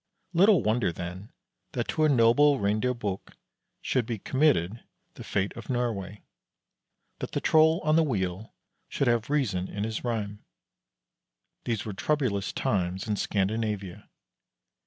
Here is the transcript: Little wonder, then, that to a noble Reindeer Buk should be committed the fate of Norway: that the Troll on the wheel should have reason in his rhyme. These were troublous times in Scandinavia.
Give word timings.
Little 0.33 0.63
wonder, 0.63 0.91
then, 0.91 1.31
that 1.73 1.87
to 1.89 2.05
a 2.05 2.09
noble 2.09 2.57
Reindeer 2.57 2.95
Buk 2.95 3.37
should 3.81 4.07
be 4.07 4.17
committed 4.17 4.83
the 5.13 5.23
fate 5.23 5.55
of 5.55 5.69
Norway: 5.69 6.23
that 7.19 7.33
the 7.33 7.39
Troll 7.39 7.79
on 7.83 7.97
the 7.97 8.03
wheel 8.03 8.55
should 8.89 9.07
have 9.07 9.29
reason 9.29 9.67
in 9.67 9.83
his 9.83 10.03
rhyme. 10.03 10.43
These 11.65 11.85
were 11.85 11.93
troublous 11.93 12.51
times 12.51 13.07
in 13.07 13.15
Scandinavia. 13.15 14.09